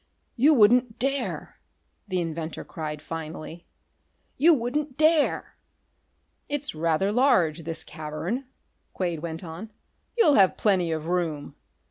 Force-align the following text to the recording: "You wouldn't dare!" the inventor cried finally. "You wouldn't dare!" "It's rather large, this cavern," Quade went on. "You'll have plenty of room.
"You 0.35 0.55
wouldn't 0.55 0.97
dare!" 0.97 1.57
the 2.07 2.19
inventor 2.19 2.63
cried 2.63 3.03
finally. 3.03 3.67
"You 4.35 4.51
wouldn't 4.51 4.97
dare!" 4.97 5.55
"It's 6.49 6.73
rather 6.73 7.11
large, 7.11 7.65
this 7.65 7.83
cavern," 7.83 8.45
Quade 8.95 9.19
went 9.19 9.43
on. 9.43 9.69
"You'll 10.17 10.33
have 10.33 10.57
plenty 10.57 10.91
of 10.91 11.05
room. 11.05 11.55